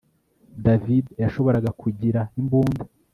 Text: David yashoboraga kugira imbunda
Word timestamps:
David 0.65 1.05
yashoboraga 1.21 1.69
kugira 1.81 2.21
imbunda 2.39 2.83